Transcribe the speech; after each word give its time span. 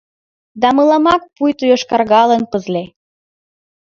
Да 0.61 0.69
мыламак 0.77 1.21
пуйто 1.35 1.63
йошкаргалын 1.71 2.43
пызле. 2.51 2.83